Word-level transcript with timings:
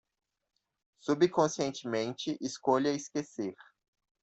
Subconscientemente 1.01 2.35
escolha 2.41 2.89
esquecer 2.95 3.53